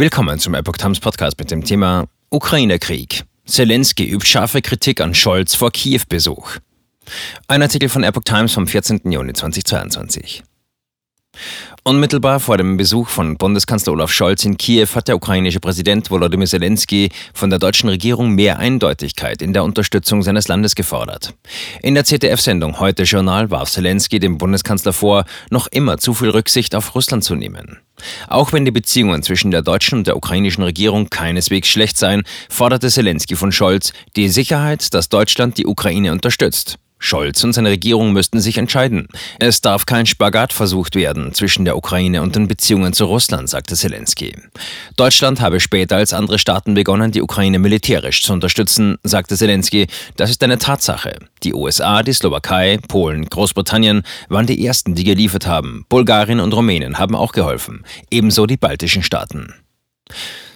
Willkommen 0.00 0.38
zum 0.38 0.54
Epoch 0.54 0.76
Times 0.76 1.00
Podcast 1.00 1.36
mit 1.40 1.50
dem 1.50 1.64
Thema 1.64 2.06
Ukraine-Krieg. 2.30 3.24
Zelensky 3.46 4.08
übt 4.08 4.28
scharfe 4.28 4.62
Kritik 4.62 5.00
an 5.00 5.12
Scholz 5.12 5.56
vor 5.56 5.72
Kiew-Besuch. 5.72 6.58
Ein 7.48 7.62
Artikel 7.62 7.88
von 7.88 8.04
Epoch 8.04 8.22
Times 8.22 8.52
vom 8.52 8.68
14. 8.68 9.00
Juni 9.10 9.32
2022. 9.32 10.44
Unmittelbar 11.84 12.40
vor 12.40 12.58
dem 12.58 12.76
Besuch 12.76 13.08
von 13.08 13.38
Bundeskanzler 13.38 13.92
Olaf 13.92 14.12
Scholz 14.12 14.44
in 14.44 14.56
Kiew 14.58 14.88
hat 14.94 15.08
der 15.08 15.16
ukrainische 15.16 15.60
Präsident 15.60 16.10
Volodymyr 16.10 16.46
Zelensky 16.46 17.08
von 17.32 17.50
der 17.50 17.58
deutschen 17.58 17.88
Regierung 17.88 18.34
mehr 18.34 18.58
Eindeutigkeit 18.58 19.40
in 19.40 19.52
der 19.52 19.64
Unterstützung 19.64 20.22
seines 20.22 20.48
Landes 20.48 20.74
gefordert. 20.74 21.34
In 21.82 21.94
der 21.94 22.04
ZDF-Sendung 22.04 22.78
Heute 22.78 23.04
Journal 23.04 23.50
warf 23.50 23.70
Zelensky 23.70 24.18
dem 24.18 24.38
Bundeskanzler 24.38 24.92
vor, 24.92 25.24
noch 25.50 25.66
immer 25.68 25.98
zu 25.98 26.14
viel 26.14 26.30
Rücksicht 26.30 26.74
auf 26.74 26.94
Russland 26.94 27.24
zu 27.24 27.34
nehmen. 27.34 27.78
Auch 28.28 28.52
wenn 28.52 28.64
die 28.64 28.70
Beziehungen 28.70 29.22
zwischen 29.22 29.50
der 29.50 29.62
deutschen 29.62 29.98
und 29.98 30.06
der 30.06 30.16
ukrainischen 30.16 30.64
Regierung 30.64 31.10
keineswegs 31.10 31.68
schlecht 31.68 31.96
seien, 31.96 32.22
forderte 32.48 32.88
Zelensky 32.88 33.36
von 33.36 33.52
Scholz 33.52 33.92
die 34.16 34.28
Sicherheit, 34.28 34.92
dass 34.94 35.08
Deutschland 35.08 35.58
die 35.58 35.66
Ukraine 35.66 36.12
unterstützt. 36.12 36.78
Scholz 36.98 37.42
und 37.44 37.52
seine 37.52 37.70
Regierung 37.70 38.12
müssten 38.12 38.40
sich 38.40 38.58
entscheiden. 38.58 39.08
Es 39.38 39.60
darf 39.60 39.86
kein 39.86 40.06
Spagat 40.06 40.52
versucht 40.52 40.94
werden 40.94 41.32
zwischen 41.32 41.64
der 41.64 41.76
Ukraine 41.76 42.22
und 42.22 42.34
den 42.36 42.48
Beziehungen 42.48 42.92
zu 42.92 43.04
Russland, 43.04 43.48
sagte 43.48 43.76
Zelensky. 43.76 44.34
Deutschland 44.96 45.40
habe 45.40 45.60
später 45.60 45.96
als 45.96 46.12
andere 46.12 46.38
Staaten 46.38 46.74
begonnen, 46.74 47.12
die 47.12 47.22
Ukraine 47.22 47.58
militärisch 47.58 48.22
zu 48.22 48.32
unterstützen, 48.32 48.98
sagte 49.02 49.36
Zelensky. 49.36 49.86
Das 50.16 50.30
ist 50.30 50.42
eine 50.42 50.58
Tatsache. 50.58 51.18
Die 51.42 51.54
USA, 51.54 52.02
die 52.02 52.12
Slowakei, 52.12 52.78
Polen, 52.88 53.26
Großbritannien 53.26 54.02
waren 54.28 54.46
die 54.46 54.66
ersten, 54.66 54.94
die 54.94 55.04
geliefert 55.04 55.46
haben. 55.46 55.84
Bulgarien 55.88 56.40
und 56.40 56.52
Rumänien 56.52 56.98
haben 56.98 57.14
auch 57.14 57.32
geholfen. 57.32 57.84
Ebenso 58.10 58.46
die 58.46 58.56
baltischen 58.56 59.02
Staaten. 59.02 59.54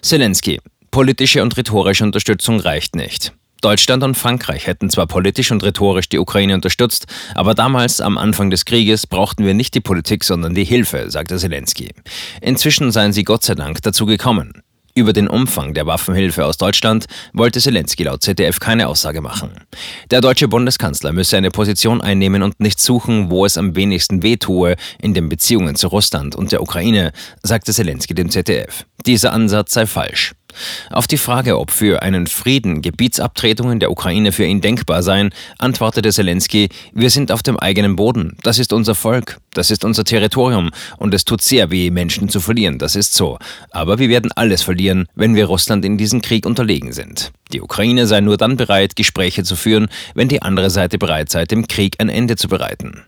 Zelensky. 0.00 0.60
Politische 0.90 1.42
und 1.42 1.56
rhetorische 1.56 2.04
Unterstützung 2.04 2.60
reicht 2.60 2.96
nicht. 2.96 3.32
Deutschland 3.62 4.02
und 4.02 4.16
Frankreich 4.16 4.66
hätten 4.66 4.90
zwar 4.90 5.06
politisch 5.06 5.52
und 5.52 5.62
rhetorisch 5.62 6.08
die 6.08 6.18
Ukraine 6.18 6.54
unterstützt, 6.54 7.06
aber 7.34 7.54
damals 7.54 8.00
am 8.00 8.18
Anfang 8.18 8.50
des 8.50 8.64
Krieges 8.64 9.06
brauchten 9.06 9.44
wir 9.44 9.54
nicht 9.54 9.74
die 9.74 9.80
Politik, 9.80 10.24
sondern 10.24 10.54
die 10.54 10.64
Hilfe, 10.64 11.10
sagte 11.10 11.38
Zelensky. 11.38 11.90
Inzwischen 12.40 12.90
seien 12.90 13.12
sie 13.12 13.22
Gott 13.22 13.44
sei 13.44 13.54
Dank 13.54 13.80
dazu 13.82 14.04
gekommen. 14.04 14.62
Über 14.94 15.14
den 15.14 15.28
Umfang 15.28 15.72
der 15.72 15.86
Waffenhilfe 15.86 16.44
aus 16.44 16.58
Deutschland 16.58 17.06
wollte 17.32 17.60
Zelensky 17.60 18.02
laut 18.02 18.22
ZDF 18.22 18.60
keine 18.60 18.88
Aussage 18.88 19.22
machen. 19.22 19.52
Der 20.10 20.20
deutsche 20.20 20.48
Bundeskanzler 20.48 21.12
müsse 21.12 21.38
eine 21.38 21.50
Position 21.50 22.02
einnehmen 22.02 22.42
und 22.42 22.60
nicht 22.60 22.78
suchen, 22.78 23.30
wo 23.30 23.46
es 23.46 23.56
am 23.56 23.74
wenigsten 23.74 24.22
wehtue 24.22 24.76
in 25.00 25.14
den 25.14 25.30
Beziehungen 25.30 25.76
zu 25.76 25.86
Russland 25.86 26.34
und 26.34 26.52
der 26.52 26.60
Ukraine, 26.60 27.12
sagte 27.42 27.72
Zelensky 27.72 28.12
dem 28.12 28.28
ZDF. 28.28 28.84
Dieser 29.06 29.32
Ansatz 29.32 29.72
sei 29.72 29.86
falsch. 29.86 30.34
Auf 30.90 31.06
die 31.06 31.18
Frage, 31.18 31.58
ob 31.58 31.70
für 31.70 32.02
einen 32.02 32.26
Frieden 32.26 32.82
Gebietsabtretungen 32.82 33.80
der 33.80 33.90
Ukraine 33.90 34.32
für 34.32 34.44
ihn 34.44 34.60
denkbar 34.60 35.02
seien, 35.02 35.30
antwortete 35.58 36.10
Zelensky, 36.10 36.68
wir 36.92 37.10
sind 37.10 37.32
auf 37.32 37.42
dem 37.42 37.58
eigenen 37.58 37.96
Boden, 37.96 38.36
das 38.42 38.58
ist 38.58 38.72
unser 38.72 38.94
Volk, 38.94 39.38
das 39.54 39.70
ist 39.70 39.84
unser 39.84 40.04
Territorium 40.04 40.70
und 40.98 41.14
es 41.14 41.24
tut 41.24 41.42
sehr 41.42 41.70
weh, 41.70 41.90
Menschen 41.90 42.28
zu 42.28 42.40
verlieren, 42.40 42.78
das 42.78 42.96
ist 42.96 43.14
so. 43.14 43.38
Aber 43.70 43.98
wir 43.98 44.08
werden 44.08 44.32
alles 44.34 44.62
verlieren, 44.62 45.06
wenn 45.14 45.34
wir 45.34 45.46
Russland 45.46 45.84
in 45.84 45.98
diesem 45.98 46.22
Krieg 46.22 46.46
unterlegen 46.46 46.92
sind. 46.92 47.32
Die 47.52 47.60
Ukraine 47.60 48.06
sei 48.06 48.20
nur 48.20 48.36
dann 48.36 48.56
bereit, 48.56 48.96
Gespräche 48.96 49.44
zu 49.44 49.56
führen, 49.56 49.88
wenn 50.14 50.28
die 50.28 50.42
andere 50.42 50.70
Seite 50.70 50.98
bereit 50.98 51.30
sei, 51.30 51.44
dem 51.44 51.66
Krieg 51.68 51.96
ein 51.98 52.08
Ende 52.08 52.36
zu 52.36 52.48
bereiten. 52.48 53.02